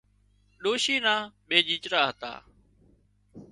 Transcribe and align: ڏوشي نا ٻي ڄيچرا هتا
ڏوشي 0.63 0.95
نا 1.05 1.15
ٻي 1.47 1.57
ڄيچرا 1.67 2.01
هتا 2.09 2.33